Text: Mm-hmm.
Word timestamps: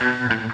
Mm-hmm. 0.00 0.49